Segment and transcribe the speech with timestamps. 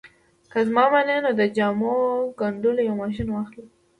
[0.51, 1.93] که زما منې نو د جامو
[2.39, 3.67] ګنډلو یو ماشين واخله